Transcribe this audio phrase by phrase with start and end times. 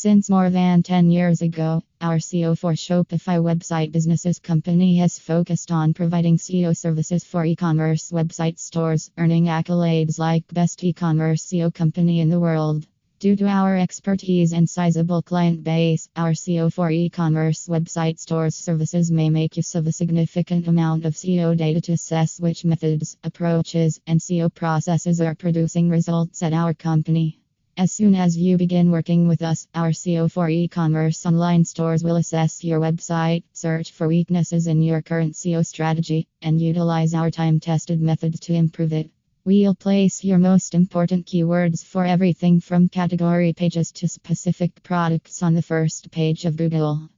[0.00, 5.72] Since more than 10 years ago, our SEO for Shopify website businesses company has focused
[5.72, 11.44] on providing SEO services for e commerce website stores, earning accolades like Best E commerce
[11.46, 12.86] SEO Company in the World.
[13.18, 18.54] Due to our expertise and sizable client base, our SEO for e commerce website stores
[18.54, 23.16] services may make use of a significant amount of SEO data to assess which methods,
[23.24, 27.37] approaches, and SEO processes are producing results at our company.
[27.78, 32.02] As soon as you begin working with us, our SEO for e commerce online stores
[32.02, 37.30] will assess your website, search for weaknesses in your current SEO strategy, and utilize our
[37.30, 39.12] time tested methods to improve it.
[39.44, 45.54] We'll place your most important keywords for everything from category pages to specific products on
[45.54, 47.08] the first page of Google.